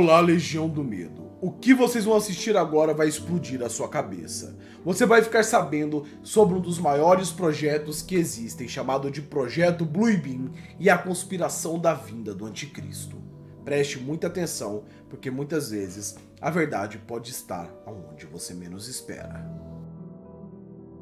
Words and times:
Olá, 0.00 0.20
Legião 0.20 0.68
do 0.68 0.84
Medo. 0.84 1.28
O 1.40 1.50
que 1.50 1.74
vocês 1.74 2.04
vão 2.04 2.14
assistir 2.14 2.56
agora 2.56 2.94
vai 2.94 3.08
explodir 3.08 3.60
a 3.64 3.68
sua 3.68 3.88
cabeça. 3.88 4.56
Você 4.84 5.04
vai 5.04 5.22
ficar 5.22 5.42
sabendo 5.42 6.04
sobre 6.22 6.56
um 6.56 6.60
dos 6.60 6.78
maiores 6.78 7.32
projetos 7.32 8.00
que 8.00 8.14
existem, 8.14 8.68
chamado 8.68 9.10
de 9.10 9.20
Projeto 9.20 9.84
Blue 9.84 10.16
Beam 10.16 10.52
e 10.78 10.88
a 10.88 10.96
conspiração 10.96 11.80
da 11.80 11.94
vinda 11.94 12.32
do 12.32 12.46
Anticristo. 12.46 13.16
Preste 13.64 13.98
muita 13.98 14.28
atenção, 14.28 14.84
porque 15.10 15.32
muitas 15.32 15.70
vezes 15.70 16.14
a 16.40 16.48
verdade 16.48 16.98
pode 16.98 17.32
estar 17.32 17.68
onde 17.84 18.24
você 18.24 18.54
menos 18.54 18.86
espera. 18.86 19.50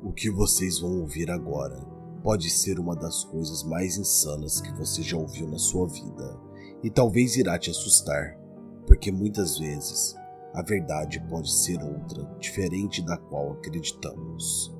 O 0.03 0.11
que 0.11 0.31
vocês 0.31 0.79
vão 0.79 1.03
ouvir 1.03 1.31
agora 1.31 1.77
pode 2.23 2.49
ser 2.49 2.81
uma 2.81 2.97
das 2.97 3.25
coisas 3.25 3.63
mais 3.63 3.99
insanas 3.99 4.59
que 4.59 4.73
você 4.73 5.03
já 5.03 5.19
ouviu 5.19 5.47
na 5.47 5.59
sua 5.59 5.87
vida, 5.87 6.41
e 6.83 6.89
talvez 6.89 7.37
irá 7.37 7.59
te 7.59 7.69
assustar 7.71 8.46
porque 8.87 9.11
muitas 9.11 9.59
vezes 9.59 10.17
a 10.55 10.63
verdade 10.63 11.21
pode 11.29 11.53
ser 11.53 11.83
outra, 11.83 12.25
diferente 12.39 13.05
da 13.05 13.17
qual 13.17 13.53
acreditamos. 13.53 14.75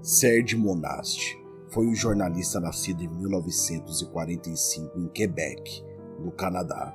Serge 0.00 0.56
Monast 0.56 1.36
foi 1.70 1.86
um 1.86 1.94
jornalista 1.94 2.60
nascido 2.60 3.02
em 3.02 3.08
1945 3.08 4.98
em 4.98 5.08
Quebec, 5.08 5.84
no 6.20 6.30
Canadá. 6.30 6.94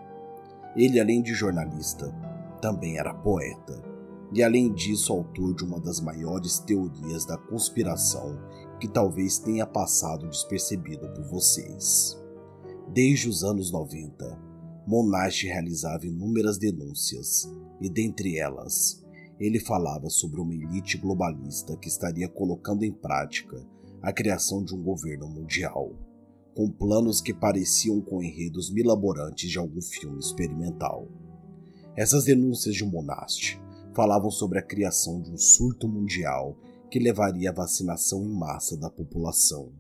Ele, 0.76 1.00
além 1.00 1.22
de 1.22 1.34
jornalista, 1.34 2.16
também 2.62 2.98
era 2.98 3.14
poeta, 3.14 3.84
e 4.32 4.42
além 4.42 4.74
disso, 4.74 5.14
autor 5.14 5.54
de 5.54 5.64
uma 5.64 5.80
das 5.80 6.00
maiores 6.00 6.58
teorias 6.60 7.26
da 7.26 7.38
conspiração 7.38 8.40
que 8.80 8.88
talvez 8.88 9.38
tenha 9.38 9.68
passado 9.68 10.28
despercebido 10.28 11.08
por 11.10 11.24
vocês. 11.26 12.18
Desde 12.88 13.30
os 13.30 13.44
anos 13.44 13.72
90, 13.72 14.53
Monash 14.86 15.44
realizava 15.44 16.06
inúmeras 16.06 16.58
denúncias, 16.58 17.50
e 17.80 17.90
dentre 17.90 18.38
elas, 18.38 19.02
ele 19.40 19.58
falava 19.58 20.10
sobre 20.10 20.42
uma 20.42 20.54
elite 20.54 20.98
globalista 20.98 21.78
que 21.78 21.88
estaria 21.88 22.28
colocando 22.28 22.84
em 22.84 22.92
prática 22.92 23.66
a 24.02 24.12
criação 24.12 24.62
de 24.62 24.76
um 24.76 24.84
governo 24.84 25.30
mundial, 25.30 25.94
com 26.54 26.70
planos 26.70 27.22
que 27.22 27.34
pareciam 27.34 28.02
com 28.02 28.22
enredos 28.22 28.70
milaborantes 28.70 29.50
de 29.50 29.58
algum 29.58 29.82
filme 29.82 30.20
experimental. 30.20 31.08
Essas 31.96 32.26
denúncias 32.26 32.76
de 32.76 32.84
Monast 32.84 33.58
falavam 33.96 34.30
sobre 34.30 34.60
a 34.60 34.64
criação 34.64 35.22
de 35.22 35.32
um 35.32 35.38
surto 35.38 35.88
mundial 35.88 36.58
que 36.92 37.00
levaria 37.00 37.52
à 37.52 37.54
vacinação 37.54 38.26
em 38.26 38.34
massa 38.34 38.76
da 38.76 38.90
população, 38.90 39.72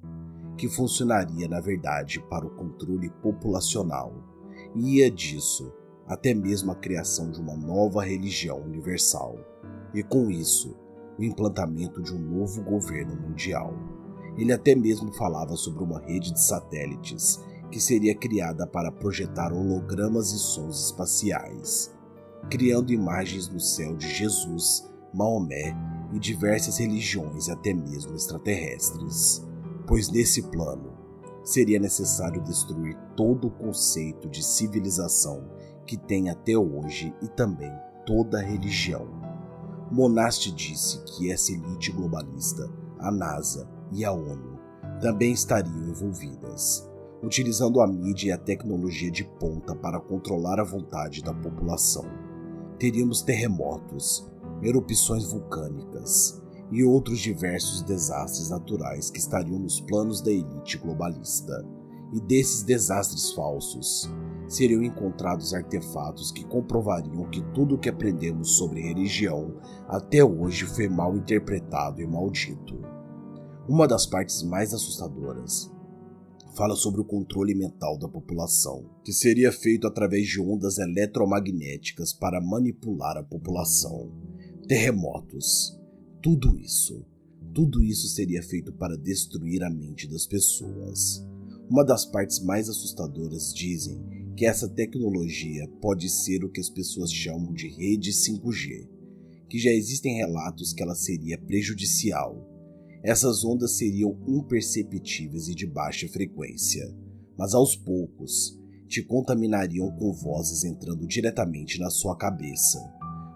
que 0.57 0.69
funcionaria 0.69 1.47
na 1.49 1.59
verdade 1.59 2.23
para 2.29 2.45
o 2.45 2.55
controle 2.55 3.09
populacional 3.21 4.32
ia 4.75 5.09
disso 5.09 5.71
até 6.07 6.33
mesmo 6.33 6.71
a 6.71 6.75
criação 6.75 7.31
de 7.31 7.39
uma 7.39 7.55
nova 7.55 8.03
religião 8.03 8.59
universal, 8.59 9.37
e 9.93 10.03
com 10.03 10.29
isso, 10.29 10.75
o 11.17 11.23
implantamento 11.23 12.01
de 12.01 12.13
um 12.13 12.19
novo 12.19 12.61
governo 12.63 13.15
mundial. 13.15 13.73
Ele 14.37 14.51
até 14.51 14.75
mesmo 14.75 15.13
falava 15.13 15.55
sobre 15.55 15.83
uma 15.83 15.99
rede 15.99 16.33
de 16.33 16.41
satélites 16.41 17.39
que 17.71 17.79
seria 17.79 18.15
criada 18.15 18.67
para 18.67 18.91
projetar 18.91 19.53
hologramas 19.53 20.31
e 20.31 20.39
sons 20.39 20.85
espaciais, 20.85 21.93
criando 22.49 22.91
imagens 22.91 23.47
no 23.47 23.59
céu 23.59 23.95
de 23.95 24.07
Jesus, 24.07 24.91
Maomé 25.13 25.75
e 26.11 26.19
diversas 26.19 26.79
religiões 26.79 27.49
até 27.49 27.73
mesmo 27.73 28.15
extraterrestres. 28.15 29.45
Pois 29.87 30.09
nesse 30.09 30.43
plano, 30.43 30.92
seria 31.43 31.79
necessário 31.79 32.41
destruir 32.41 32.97
todo 33.15 33.47
o 33.47 33.51
conceito 33.51 34.29
de 34.29 34.43
civilização 34.43 35.49
que 35.85 35.97
tem 35.97 36.29
até 36.29 36.57
hoje 36.57 37.13
e 37.21 37.27
também 37.27 37.71
toda 38.05 38.39
a 38.39 38.43
religião. 38.43 39.07
Monast 39.91 40.51
disse 40.51 41.03
que 41.03 41.31
essa 41.31 41.51
elite 41.51 41.91
globalista, 41.91 42.69
a 42.99 43.11
NASA 43.11 43.69
e 43.91 44.03
a 44.03 44.11
ONU 44.11 44.59
também 44.99 45.33
estariam 45.33 45.89
envolvidas, 45.89 46.89
utilizando 47.21 47.81
a 47.81 47.87
mídia 47.87 48.29
e 48.29 48.31
a 48.31 48.37
tecnologia 48.37 49.11
de 49.11 49.23
ponta 49.23 49.75
para 49.75 49.99
controlar 49.99 50.59
a 50.59 50.63
vontade 50.63 51.21
da 51.21 51.33
população. 51.33 52.05
Teríamos 52.79 53.21
terremotos, 53.21 54.29
erupções 54.61 55.25
vulcânicas, 55.25 56.42
e 56.73 56.83
outros 56.83 57.19
diversos 57.19 57.81
desastres 57.81 58.49
naturais 58.49 59.09
que 59.09 59.19
estariam 59.19 59.59
nos 59.59 59.79
planos 59.79 60.21
da 60.21 60.31
elite 60.31 60.77
globalista. 60.77 61.63
E 62.11 62.19
desses 62.19 62.63
desastres 62.63 63.31
falsos, 63.31 64.11
seriam 64.47 64.83
encontrados 64.83 65.53
artefatos 65.53 66.31
que 66.31 66.43
comprovariam 66.45 67.29
que 67.29 67.41
tudo 67.53 67.75
o 67.75 67.77
que 67.77 67.89
aprendemos 67.89 68.57
sobre 68.57 68.81
religião 68.81 69.55
até 69.87 70.23
hoje 70.23 70.65
foi 70.65 70.87
mal 70.87 71.15
interpretado 71.15 72.01
e 72.01 72.07
maldito. 72.07 72.79
Uma 73.67 73.87
das 73.87 74.05
partes 74.05 74.43
mais 74.43 74.73
assustadoras 74.73 75.71
fala 76.55 76.75
sobre 76.75 77.01
o 77.01 77.05
controle 77.05 77.55
mental 77.55 77.97
da 77.97 78.07
população, 78.07 78.85
que 79.03 79.11
seria 79.11 79.51
feito 79.51 79.87
através 79.87 80.27
de 80.27 80.39
ondas 80.39 80.77
eletromagnéticas 80.77 82.13
para 82.13 82.41
manipular 82.41 83.17
a 83.17 83.23
população. 83.23 84.11
Terremotos, 84.67 85.79
tudo 86.23 86.57
isso, 86.57 87.05
tudo 87.53 87.83
isso 87.83 88.07
seria 88.07 88.41
feito 88.41 88.71
para 88.71 88.97
destruir 88.97 89.61
a 89.61 89.69
mente 89.69 90.07
das 90.07 90.25
pessoas. 90.25 91.21
Uma 91.69 91.83
das 91.83 92.05
partes 92.05 92.39
mais 92.39 92.69
assustadoras 92.69 93.53
dizem 93.53 94.01
que 94.33 94.45
essa 94.45 94.69
tecnologia 94.69 95.67
pode 95.81 96.09
ser 96.09 96.45
o 96.45 96.49
que 96.49 96.61
as 96.61 96.69
pessoas 96.69 97.11
chamam 97.11 97.51
de 97.53 97.67
rede 97.67 98.11
5G, 98.11 98.87
que 99.49 99.59
já 99.59 99.71
existem 99.71 100.15
relatos 100.15 100.71
que 100.71 100.81
ela 100.81 100.95
seria 100.95 101.37
prejudicial. 101.37 102.49
Essas 103.03 103.43
ondas 103.43 103.77
seriam 103.77 104.17
imperceptíveis 104.25 105.49
e 105.49 105.53
de 105.53 105.67
baixa 105.67 106.07
frequência, 106.07 106.89
mas 107.37 107.53
aos 107.53 107.75
poucos 107.75 108.57
te 108.87 109.03
contaminariam 109.03 109.91
com 109.97 110.13
vozes 110.13 110.63
entrando 110.63 111.05
diretamente 111.05 111.81
na 111.81 111.89
sua 111.89 112.15
cabeça, 112.15 112.79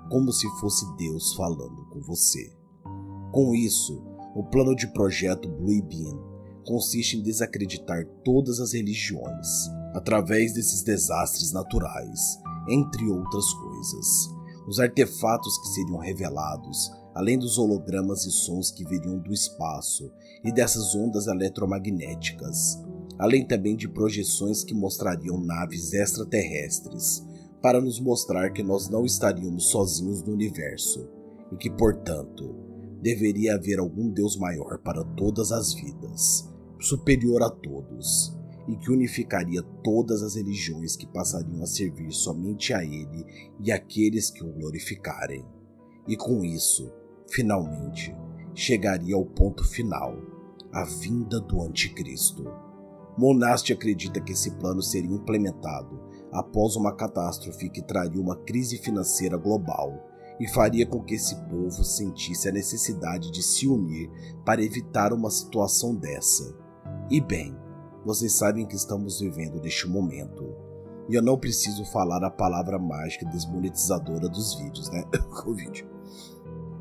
como 0.09 0.31
se 0.31 0.47
fosse 0.61 0.85
Deus 0.95 1.33
falando 1.35 1.85
com 1.89 1.99
você. 1.99 2.56
Com 3.31 3.53
isso, 3.53 4.01
o 4.35 4.43
plano 4.43 4.75
de 4.75 4.87
projeto 4.87 5.49
Blue 5.49 5.83
Beam 5.83 6.37
consiste 6.65 7.17
em 7.17 7.21
desacreditar 7.21 8.05
todas 8.23 8.59
as 8.59 8.73
religiões 8.73 9.69
através 9.93 10.53
desses 10.53 10.83
desastres 10.83 11.51
naturais, 11.51 12.39
entre 12.69 13.05
outras 13.09 13.53
coisas. 13.53 14.29
Os 14.67 14.79
artefatos 14.79 15.57
que 15.59 15.67
seriam 15.69 15.97
revelados, 15.97 16.91
além 17.15 17.39
dos 17.39 17.57
hologramas 17.57 18.25
e 18.25 18.31
sons 18.31 18.69
que 18.69 18.85
viriam 18.85 19.17
do 19.17 19.33
espaço 19.33 20.11
e 20.43 20.51
dessas 20.51 20.93
ondas 20.93 21.27
eletromagnéticas, 21.27 22.77
além 23.17 23.45
também 23.45 23.75
de 23.75 23.87
projeções 23.87 24.63
que 24.63 24.73
mostrariam 24.73 25.39
naves 25.39 25.93
extraterrestres, 25.93 27.25
para 27.61 27.81
nos 27.81 27.99
mostrar 27.99 28.51
que 28.51 28.61
nós 28.61 28.87
não 28.87 29.03
estaríamos 29.03 29.69
sozinhos 29.69 30.21
no 30.21 30.33
universo 30.33 31.09
e 31.51 31.55
que, 31.55 31.69
portanto, 31.71 32.66
deveria 33.01 33.55
haver 33.55 33.79
algum 33.79 34.09
Deus 34.09 34.37
maior 34.37 34.79
para 34.79 35.03
todas 35.03 35.51
as 35.51 35.73
vidas, 35.73 36.51
superior 36.79 37.43
a 37.43 37.49
todos, 37.49 38.35
e 38.67 38.75
que 38.75 38.91
unificaria 38.91 39.61
todas 39.83 40.21
as 40.21 40.35
religiões 40.35 40.95
que 40.95 41.07
passariam 41.07 41.63
a 41.63 41.65
servir 41.65 42.11
somente 42.11 42.73
a 42.73 42.83
Ele 42.83 43.25
e 43.59 43.71
aqueles 43.71 44.29
que 44.29 44.43
o 44.43 44.51
glorificarem. 44.51 45.45
E 46.07 46.17
com 46.17 46.43
isso, 46.43 46.91
finalmente, 47.29 48.13
chegaria 48.53 49.15
ao 49.15 49.25
ponto 49.25 49.63
final, 49.63 50.17
a 50.73 50.83
vinda 50.83 51.39
do 51.39 51.61
Anticristo. 51.61 52.43
Monaste 53.17 53.73
acredita 53.73 54.19
que 54.21 54.33
esse 54.33 54.51
plano 54.57 54.81
seria 54.81 55.09
implementado 55.09 55.99
após 56.31 56.75
uma 56.75 56.93
catástrofe 56.95 57.69
que 57.69 57.81
traria 57.81 58.21
uma 58.21 58.35
crise 58.35 58.77
financeira 58.77 59.37
global 59.37 60.16
e 60.39 60.47
faria 60.47 60.85
com 60.85 61.03
que 61.03 61.15
esse 61.15 61.35
povo 61.47 61.83
sentisse 61.83 62.47
a 62.47 62.51
necessidade 62.51 63.31
de 63.31 63.41
se 63.41 63.67
unir 63.67 64.09
para 64.45 64.63
evitar 64.63 65.13
uma 65.13 65.31
situação 65.31 65.95
dessa. 65.95 66.55
E 67.09 67.19
bem, 67.19 67.55
vocês 68.05 68.33
sabem 68.37 68.65
que 68.65 68.75
estamos 68.75 69.19
vivendo 69.19 69.59
neste 69.61 69.87
momento. 69.87 70.45
E 71.09 71.15
eu 71.15 71.21
não 71.21 71.37
preciso 71.37 71.85
falar 71.85 72.23
a 72.23 72.29
palavra 72.29 72.77
mágica 72.77 73.25
desmonetizadora 73.25 74.27
dos 74.27 74.55
vídeos, 74.55 74.89
né? 74.89 75.03
Covid. 75.43 75.87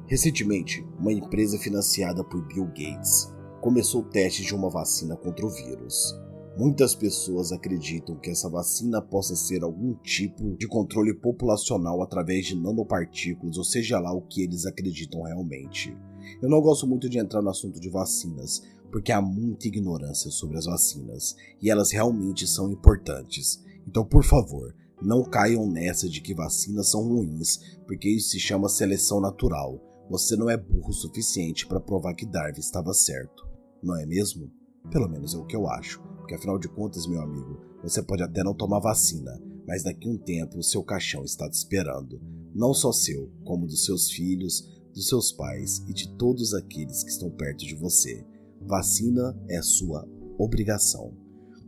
Recentemente, 0.06 0.86
uma 0.98 1.12
empresa 1.12 1.58
financiada 1.58 2.22
por 2.22 2.42
Bill 2.46 2.66
Gates 2.66 3.34
começou 3.60 4.04
testes 4.04 4.46
de 4.46 4.54
uma 4.54 4.70
vacina 4.70 5.16
contra 5.16 5.44
o 5.44 5.50
vírus. 5.50 6.14
Muitas 6.56 6.94
pessoas 6.94 7.52
acreditam 7.52 8.16
que 8.16 8.30
essa 8.30 8.48
vacina 8.48 9.02
possa 9.02 9.36
ser 9.36 9.62
algum 9.62 9.92
tipo 9.96 10.56
de 10.56 10.66
controle 10.66 11.12
populacional 11.12 12.00
através 12.02 12.46
de 12.46 12.56
nanopartículas, 12.56 13.58
ou 13.58 13.64
seja 13.64 13.98
lá 13.98 14.10
o 14.10 14.22
que 14.22 14.42
eles 14.42 14.64
acreditam 14.64 15.22
realmente. 15.22 15.94
Eu 16.40 16.48
não 16.48 16.62
gosto 16.62 16.86
muito 16.86 17.10
de 17.10 17.18
entrar 17.18 17.42
no 17.42 17.50
assunto 17.50 17.78
de 17.78 17.90
vacinas, 17.90 18.62
porque 18.90 19.12
há 19.12 19.20
muita 19.20 19.68
ignorância 19.68 20.30
sobre 20.30 20.56
as 20.56 20.64
vacinas 20.64 21.36
e 21.60 21.70
elas 21.70 21.90
realmente 21.90 22.46
são 22.46 22.72
importantes. 22.72 23.62
Então, 23.86 24.02
por 24.02 24.24
favor, 24.24 24.74
Não 25.00 25.22
caiam 25.22 25.68
nessa 25.68 26.08
de 26.08 26.22
que 26.22 26.34
vacinas 26.34 26.88
são 26.90 27.02
ruins, 27.06 27.58
porque 27.86 28.08
isso 28.08 28.30
se 28.30 28.40
chama 28.40 28.68
seleção 28.68 29.20
natural. 29.20 29.78
Você 30.08 30.36
não 30.36 30.48
é 30.48 30.56
burro 30.56 30.88
o 30.88 30.92
suficiente 30.92 31.66
para 31.66 31.80
provar 31.80 32.14
que 32.14 32.24
Darwin 32.24 32.58
estava 32.58 32.94
certo, 32.94 33.46
não 33.82 33.98
é 33.98 34.06
mesmo? 34.06 34.50
Pelo 34.90 35.08
menos 35.08 35.34
é 35.34 35.38
o 35.38 35.44
que 35.44 35.56
eu 35.56 35.68
acho, 35.68 36.00
porque 36.26 36.34
afinal 36.34 36.58
de 36.58 36.68
contas, 36.68 37.06
meu 37.06 37.20
amigo, 37.20 37.56
você 37.80 38.02
pode 38.02 38.20
até 38.20 38.42
não 38.42 38.52
tomar 38.52 38.80
vacina, 38.80 39.40
mas 39.64 39.84
daqui 39.84 40.08
a 40.08 40.10
um 40.10 40.18
tempo 40.18 40.58
o 40.58 40.62
seu 40.62 40.82
caixão 40.82 41.22
está 41.22 41.48
te 41.48 41.54
esperando. 41.54 42.20
Não 42.52 42.74
só 42.74 42.90
seu, 42.90 43.30
como 43.44 43.64
dos 43.64 43.84
seus 43.84 44.10
filhos, 44.10 44.68
dos 44.92 45.06
seus 45.06 45.30
pais 45.30 45.84
e 45.86 45.94
de 45.94 46.16
todos 46.16 46.52
aqueles 46.52 47.04
que 47.04 47.10
estão 47.10 47.30
perto 47.30 47.64
de 47.64 47.76
você. 47.76 48.26
Vacina 48.60 49.40
é 49.48 49.62
sua 49.62 50.04
obrigação. 50.36 51.14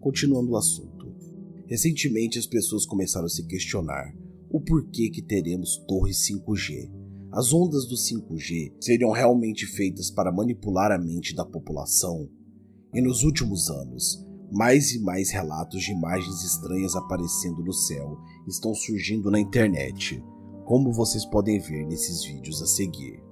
Continuando 0.00 0.50
o 0.50 0.56
assunto. 0.56 1.06
Recentemente 1.68 2.36
as 2.36 2.46
pessoas 2.46 2.84
começaram 2.84 3.26
a 3.26 3.30
se 3.30 3.46
questionar 3.46 4.12
o 4.50 4.60
porquê 4.60 5.08
que 5.08 5.22
teremos 5.22 5.76
torres 5.86 6.26
5G. 6.28 6.90
As 7.30 7.52
ondas 7.52 7.86
do 7.86 7.94
5G 7.94 8.72
seriam 8.80 9.12
realmente 9.12 9.66
feitas 9.66 10.10
para 10.10 10.32
manipular 10.32 10.90
a 10.90 10.98
mente 10.98 11.32
da 11.32 11.44
população? 11.44 12.28
E 12.92 13.00
nos 13.00 13.22
últimos 13.22 13.68
anos, 13.70 14.26
mais 14.50 14.92
e 14.92 15.00
mais 15.00 15.30
relatos 15.30 15.82
de 15.82 15.92
imagens 15.92 16.42
estranhas 16.42 16.94
aparecendo 16.96 17.62
no 17.62 17.72
céu 17.72 18.18
estão 18.46 18.74
surgindo 18.74 19.30
na 19.30 19.38
internet, 19.38 20.22
como 20.64 20.92
vocês 20.92 21.24
podem 21.26 21.58
ver 21.58 21.86
nesses 21.86 22.24
vídeos 22.24 22.62
a 22.62 22.66
seguir. 22.66 23.27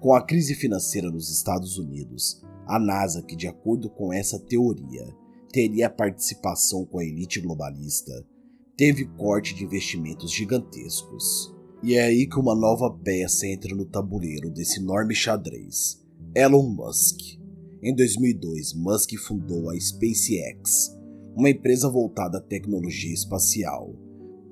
Com 0.00 0.14
a 0.14 0.24
crise 0.24 0.54
financeira 0.54 1.10
nos 1.10 1.28
Estados 1.28 1.76
Unidos, 1.76 2.40
a 2.68 2.78
NASA, 2.78 3.20
que 3.20 3.34
de 3.34 3.48
acordo 3.48 3.90
com 3.90 4.12
essa 4.12 4.38
teoria 4.38 5.04
teria 5.52 5.90
participação 5.90 6.84
com 6.84 7.00
a 7.00 7.04
elite 7.04 7.40
globalista, 7.40 8.24
teve 8.76 9.06
corte 9.16 9.56
de 9.56 9.64
investimentos 9.64 10.30
gigantescos. 10.30 11.52
E 11.82 11.94
é 11.94 12.02
aí 12.02 12.28
que 12.28 12.38
uma 12.38 12.54
nova 12.54 12.96
peça 13.02 13.44
entra 13.48 13.74
no 13.74 13.84
tabuleiro 13.84 14.50
desse 14.50 14.78
enorme 14.78 15.16
xadrez: 15.16 16.00
Elon 16.32 16.68
Musk. 16.68 17.18
Em 17.82 17.92
2002, 17.92 18.74
Musk 18.74 19.14
fundou 19.26 19.68
a 19.68 19.80
SpaceX, 19.80 20.96
uma 21.34 21.50
empresa 21.50 21.90
voltada 21.90 22.38
à 22.38 22.40
tecnologia 22.40 23.12
espacial, 23.12 23.96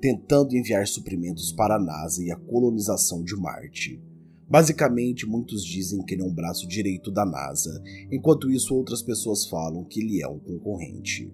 tentando 0.01 0.57
enviar 0.57 0.87
suprimentos 0.87 1.53
para 1.53 1.75
a 1.75 1.79
NASA 1.79 2.21
e 2.21 2.31
a 2.31 2.35
colonização 2.35 3.23
de 3.23 3.35
Marte. 3.35 4.01
Basicamente, 4.49 5.25
muitos 5.25 5.63
dizem 5.63 6.01
que 6.05 6.15
ele 6.15 6.21
é 6.21 6.25
um 6.25 6.33
braço 6.33 6.65
direito 6.67 7.11
da 7.11 7.25
NASA, 7.25 7.83
enquanto 8.09 8.49
isso 8.49 8.73
outras 8.73 9.01
pessoas 9.01 9.45
falam 9.45 9.83
que 9.83 9.99
ele 9.99 10.21
é 10.21 10.27
um 10.27 10.39
concorrente. 10.39 11.29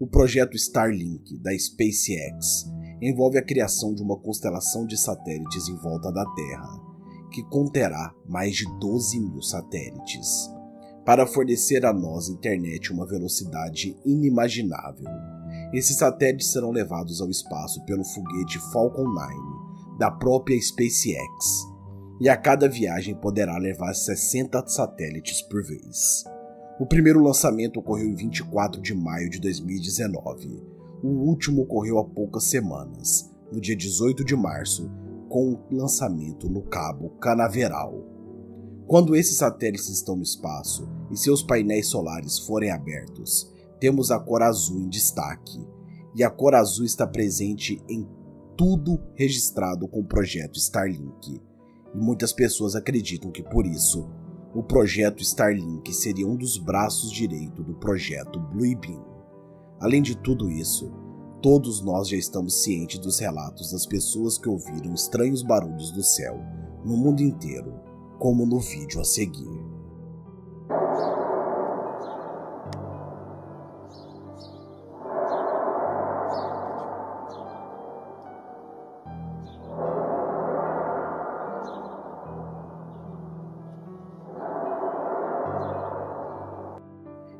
O 0.00 0.06
projeto 0.06 0.56
Starlink 0.56 1.38
da 1.38 1.56
SpaceX 1.56 2.64
envolve 3.02 3.36
a 3.36 3.44
criação 3.44 3.94
de 3.94 4.02
uma 4.02 4.18
constelação 4.18 4.86
de 4.86 4.96
satélites 4.96 5.68
em 5.68 5.76
volta 5.76 6.10
da 6.10 6.24
Terra, 6.34 6.80
que 7.30 7.42
conterá 7.44 8.14
mais 8.26 8.56
de 8.56 8.64
12 8.80 9.20
mil 9.20 9.42
satélites, 9.42 10.50
para 11.04 11.26
fornecer 11.26 11.84
a 11.84 11.92
nós 11.92 12.30
internet 12.30 12.90
uma 12.90 13.06
velocidade 13.06 13.94
inimaginável. 14.06 15.10
Esses 15.74 15.98
satélites 15.98 16.50
serão 16.50 16.70
levados 16.70 17.20
ao 17.20 17.28
espaço 17.28 17.84
pelo 17.84 18.04
foguete 18.04 18.58
Falcon 18.72 19.04
9 19.04 19.98
da 19.98 20.10
própria 20.10 20.58
SpaceX 20.60 21.73
e 22.20 22.28
a 22.28 22.36
cada 22.36 22.68
viagem 22.68 23.14
poderá 23.14 23.58
levar 23.58 23.92
60 23.94 24.66
satélites 24.66 25.42
por 25.42 25.62
vez. 25.62 26.24
O 26.78 26.86
primeiro 26.86 27.22
lançamento 27.22 27.78
ocorreu 27.78 28.06
em 28.06 28.14
24 28.14 28.80
de 28.80 28.94
maio 28.94 29.28
de 29.30 29.40
2019. 29.40 30.62
O 31.02 31.08
último 31.08 31.62
ocorreu 31.62 31.98
há 31.98 32.04
poucas 32.04 32.44
semanas, 32.44 33.30
no 33.52 33.60
dia 33.60 33.76
18 33.76 34.24
de 34.24 34.34
março, 34.34 34.90
com 35.28 35.52
o 35.52 35.74
lançamento 35.74 36.48
no 36.48 36.62
Cabo 36.62 37.10
Canaveral. 37.20 38.04
Quando 38.86 39.16
esses 39.16 39.36
satélites 39.36 39.88
estão 39.88 40.16
no 40.16 40.22
espaço 40.22 40.88
e 41.10 41.16
seus 41.16 41.42
painéis 41.42 41.88
solares 41.88 42.38
forem 42.38 42.70
abertos, 42.70 43.52
temos 43.80 44.10
a 44.10 44.18
cor 44.18 44.42
azul 44.42 44.80
em 44.80 44.88
destaque, 44.88 45.58
e 46.14 46.22
a 46.22 46.30
cor 46.30 46.54
azul 46.54 46.84
está 46.84 47.06
presente 47.06 47.82
em 47.88 48.06
tudo 48.56 49.00
registrado 49.14 49.88
com 49.88 50.00
o 50.00 50.06
projeto 50.06 50.58
Starlink 50.58 51.40
e 51.94 51.98
muitas 51.98 52.32
pessoas 52.32 52.74
acreditam 52.74 53.30
que 53.30 53.42
por 53.42 53.66
isso 53.66 54.08
o 54.54 54.62
projeto 54.62 55.22
Starlink 55.22 55.92
seria 55.92 56.26
um 56.26 56.36
dos 56.36 56.58
braços 56.58 57.10
direito 57.10 57.62
do 57.62 57.74
projeto 57.74 58.38
Blue 58.38 58.76
Beam. 58.76 59.04
Além 59.80 60.00
de 60.00 60.16
tudo 60.16 60.50
isso, 60.50 60.92
todos 61.42 61.80
nós 61.80 62.08
já 62.08 62.16
estamos 62.16 62.62
cientes 62.62 62.98
dos 62.98 63.18
relatos 63.18 63.72
das 63.72 63.84
pessoas 63.84 64.38
que 64.38 64.48
ouviram 64.48 64.94
estranhos 64.94 65.42
barulhos 65.42 65.90
do 65.90 66.02
céu 66.02 66.40
no 66.84 66.96
mundo 66.96 67.22
inteiro, 67.22 67.74
como 68.18 68.46
no 68.46 68.60
vídeo 68.60 69.00
a 69.00 69.04
seguir. 69.04 69.63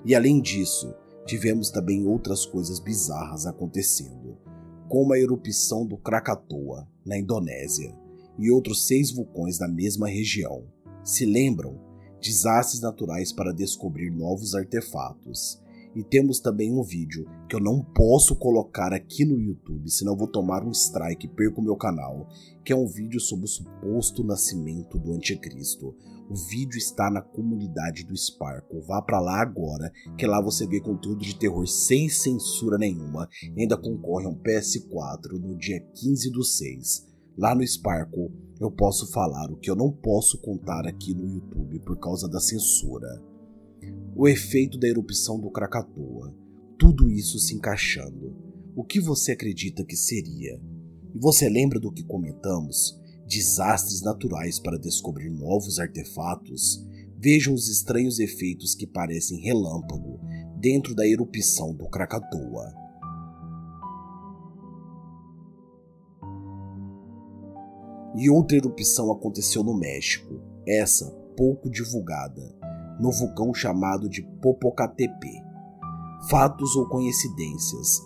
E 0.05 0.15
além 0.15 0.41
disso, 0.41 0.95
tivemos 1.27 1.71
também 1.71 2.07
outras 2.07 2.45
coisas 2.45 2.79
bizarras 2.79 3.47
acontecendo, 3.47 4.37
como 4.89 5.13
a 5.13 5.19
erupção 5.19 5.87
do 5.87 5.97
Krakatoa, 5.97 6.87
na 7.05 7.19
Indonésia, 7.19 7.95
e 8.39 8.51
outros 8.51 8.87
seis 8.87 9.11
vulcões 9.11 9.59
da 9.59 9.69
mesma 9.69 10.09
região. 10.09 10.67
Se 11.03 11.25
lembram? 11.25 11.81
Desastres 12.21 12.81
naturais 12.81 13.33
para 13.33 13.53
descobrir 13.53 14.11
novos 14.11 14.55
artefatos. 14.55 15.63
E 15.95 16.03
temos 16.03 16.41
também 16.41 16.73
um 16.73 16.83
vídeo 16.83 17.25
que 17.49 17.55
eu 17.55 17.61
não 17.61 17.81
posso 17.81 18.35
colocar 18.35 18.93
aqui 18.93 19.25
no 19.25 19.39
YouTube, 19.39 19.89
senão 19.89 20.17
vou 20.17 20.27
tomar 20.27 20.65
um 20.65 20.73
strike 20.73 21.27
e 21.27 21.29
perco 21.29 21.63
meu 21.63 21.77
canal, 21.77 22.29
que 22.65 22.73
é 22.73 22.77
um 22.77 22.87
vídeo 22.87 23.21
sobre 23.21 23.45
o 23.45 23.49
suposto 23.49 24.25
nascimento 24.25 24.99
do 24.99 25.13
anticristo. 25.13 25.95
O 26.29 26.35
vídeo 26.35 26.79
está 26.79 27.09
na 27.09 27.21
comunidade 27.21 28.05
do 28.05 28.17
Sparkle. 28.17 28.81
Vá 28.81 29.01
para 29.01 29.21
lá 29.21 29.41
agora, 29.41 29.93
que 30.19 30.27
lá 30.27 30.41
você 30.41 30.67
vê 30.67 30.81
conteúdo 30.81 31.23
de 31.23 31.37
terror 31.37 31.67
sem 31.67 32.09
censura 32.09 32.77
nenhuma. 32.77 33.29
E 33.55 33.61
ainda 33.61 33.77
concorre 33.77 34.27
a 34.27 34.31
um 34.31 34.43
PS4 34.43 35.33
no 35.33 35.57
dia 35.57 35.81
15 35.81 36.31
do 36.31 36.43
6. 36.43 37.07
Lá 37.37 37.55
no 37.55 37.65
Sparkle 37.65 38.33
eu 38.59 38.71
posso 38.71 39.13
falar 39.13 39.51
o 39.51 39.57
que 39.57 39.71
eu 39.71 39.77
não 39.77 39.93
posso 39.93 40.41
contar 40.41 40.87
aqui 40.87 41.15
no 41.15 41.29
YouTube 41.29 41.79
por 41.81 41.99
causa 41.99 42.29
da 42.29 42.41
censura 42.41 43.34
o 44.17 44.29
efeito 44.29 44.79
da 44.79 44.87
erupção 44.87 45.41
do 45.41 45.51
Krakatoa, 45.51 46.33
tudo 46.79 47.11
isso 47.11 47.39
se 47.39 47.55
encaixando. 47.55 48.37
O 48.77 48.85
que 48.85 49.01
você 49.01 49.33
acredita 49.33 49.85
que 49.85 49.97
seria? 49.97 50.61
E 51.15 51.19
você 51.19 51.49
lembra 51.49 51.81
do 51.81 51.93
que 51.93 52.05
comentamos? 52.05 53.01
Desastres 53.27 54.03
naturais 54.03 54.61
para 54.61 54.79
descobrir 54.79 55.31
novos 55.31 55.81
artefatos? 55.81 56.87
Vejam 57.19 57.55
os 57.55 57.69
estranhos 57.69 58.21
efeitos 58.21 58.75
que 58.75 58.87
parecem 58.87 59.41
relâmpago 59.41 60.21
dentro 60.61 60.95
da 60.95 61.07
erupção 61.07 61.75
do 61.75 61.89
Krakatoa. 61.89 62.73
E 68.17 68.31
outra 68.31 68.57
erupção 68.57 69.11
aconteceu 69.11 69.65
no 69.65 69.77
México, 69.77 70.41
essa 70.67 71.11
pouco 71.37 71.69
divulgada 71.69 72.55
no 73.01 73.11
vulcão 73.11 73.53
chamado 73.53 74.09
de 74.09 74.23
Popocatépetl. 74.41 75.45
Fatos 76.29 76.75
ou 76.77 76.89
coincidências, 76.89 78.01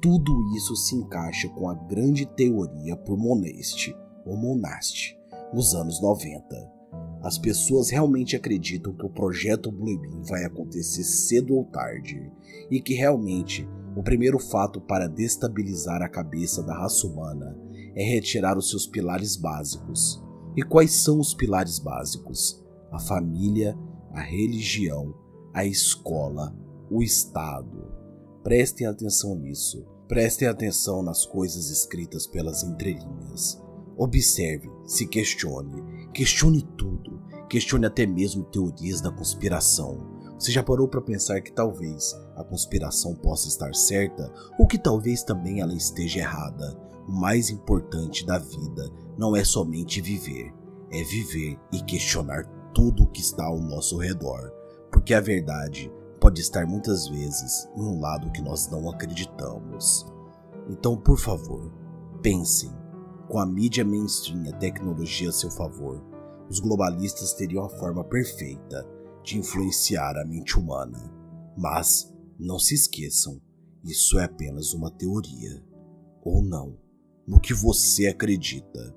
tudo 0.00 0.32
isso 0.54 0.76
se 0.76 0.94
encaixa 0.94 1.48
com 1.48 1.68
a 1.68 1.74
grande 1.74 2.26
teoria 2.26 2.96
por 2.96 3.16
Moneste, 3.16 3.96
ou 4.26 4.36
Monast, 4.36 5.16
nos 5.52 5.74
anos 5.74 6.00
90. 6.00 6.74
As 7.22 7.38
pessoas 7.38 7.88
realmente 7.88 8.36
acreditam 8.36 8.92
que 8.92 9.06
o 9.06 9.10
projeto 9.10 9.72
Bluebeam 9.72 10.22
vai 10.24 10.44
acontecer 10.44 11.02
cedo 11.02 11.54
ou 11.54 11.64
tarde, 11.64 12.30
e 12.70 12.80
que 12.80 12.92
realmente 12.92 13.66
o 13.96 14.02
primeiro 14.02 14.38
fato 14.38 14.80
para 14.80 15.08
destabilizar 15.08 16.02
a 16.02 16.08
cabeça 16.08 16.62
da 16.62 16.74
raça 16.74 17.06
humana 17.06 17.56
é 17.94 18.04
retirar 18.04 18.58
os 18.58 18.68
seus 18.68 18.86
pilares 18.86 19.36
básicos. 19.36 20.22
E 20.56 20.62
quais 20.62 20.92
são 20.92 21.18
os 21.18 21.32
pilares 21.32 21.78
básicos? 21.78 22.62
A 22.92 22.98
família 22.98 23.76
a 24.14 24.20
religião, 24.20 25.12
a 25.52 25.64
escola, 25.64 26.56
o 26.88 27.02
Estado. 27.02 27.92
Prestem 28.42 28.86
atenção 28.86 29.34
nisso. 29.34 29.84
Prestem 30.06 30.46
atenção 30.46 31.02
nas 31.02 31.26
coisas 31.26 31.68
escritas 31.68 32.26
pelas 32.26 32.62
entrelinhas. 32.62 33.60
Observe, 33.96 34.70
se 34.84 35.06
questione, 35.06 35.82
questione 36.12 36.62
tudo, 36.76 37.22
questione 37.48 37.86
até 37.86 38.06
mesmo 38.06 38.44
teorias 38.44 39.00
da 39.00 39.10
conspiração. 39.10 39.98
Você 40.38 40.52
já 40.52 40.62
parou 40.62 40.86
para 40.86 41.00
pensar 41.00 41.40
que 41.40 41.52
talvez 41.52 42.14
a 42.36 42.44
conspiração 42.44 43.14
possa 43.14 43.48
estar 43.48 43.74
certa 43.74 44.32
ou 44.58 44.66
que 44.66 44.78
talvez 44.78 45.22
também 45.22 45.60
ela 45.60 45.74
esteja 45.74 46.20
errada? 46.20 46.78
O 47.08 47.12
mais 47.12 47.50
importante 47.50 48.24
da 48.24 48.38
vida 48.38 48.90
não 49.16 49.34
é 49.34 49.44
somente 49.44 50.00
viver, 50.00 50.52
é 50.90 51.02
viver 51.02 51.58
e 51.72 51.80
questionar 51.82 52.44
tudo 52.74 53.04
o 53.04 53.06
que 53.06 53.20
está 53.20 53.44
ao 53.44 53.60
nosso 53.60 53.96
redor, 53.96 54.52
porque 54.90 55.14
a 55.14 55.20
verdade 55.20 55.90
pode 56.20 56.40
estar 56.40 56.66
muitas 56.66 57.06
vezes 57.08 57.68
em 57.76 57.82
um 57.82 58.00
lado 58.00 58.30
que 58.32 58.42
nós 58.42 58.68
não 58.68 58.90
acreditamos. 58.90 60.04
Então, 60.68 60.96
por 60.96 61.18
favor, 61.18 61.72
pensem: 62.22 62.70
com 63.28 63.38
a 63.38 63.46
mídia 63.46 63.84
mainstream 63.84 64.44
e 64.44 64.48
a 64.48 64.56
tecnologia 64.56 65.28
a 65.28 65.32
seu 65.32 65.50
favor, 65.50 66.02
os 66.48 66.58
globalistas 66.60 67.32
teriam 67.34 67.64
a 67.64 67.68
forma 67.68 68.04
perfeita 68.04 68.86
de 69.22 69.38
influenciar 69.38 70.16
a 70.18 70.24
mente 70.24 70.58
humana. 70.58 71.12
Mas 71.56 72.12
não 72.38 72.58
se 72.58 72.74
esqueçam, 72.74 73.40
isso 73.84 74.18
é 74.18 74.24
apenas 74.24 74.74
uma 74.74 74.90
teoria. 74.90 75.62
Ou 76.22 76.42
não, 76.42 76.76
no 77.26 77.40
que 77.40 77.54
você 77.54 78.06
acredita. 78.06 78.94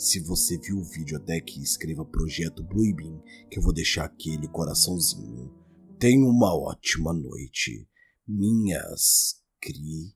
Se 0.00 0.18
você 0.18 0.56
viu 0.56 0.78
o 0.78 0.82
vídeo 0.82 1.14
até 1.18 1.36
aqui, 1.36 1.62
escreva 1.62 2.06
Projeto 2.06 2.62
Bluebeam, 2.62 3.22
que 3.50 3.58
eu 3.58 3.62
vou 3.62 3.70
deixar 3.70 4.06
aquele 4.06 4.48
coraçãozinho. 4.48 5.54
Tenha 5.98 6.24
uma 6.24 6.58
ótima 6.58 7.12
noite, 7.12 7.86
minhas 8.26 9.44
crianças. 9.60 10.14